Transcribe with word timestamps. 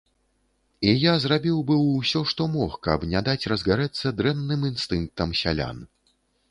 І 0.91 0.93
я 1.03 1.13
зрабіў 1.25 1.59
быў 1.69 1.83
усё, 1.99 2.23
што 2.31 2.49
мог, 2.55 2.81
каб 2.89 3.07
не 3.15 3.23
даць 3.31 3.49
разгарэцца 3.55 4.17
дрэнным 4.23 4.69
інстынктам 4.73 5.41
сялян. 5.45 5.77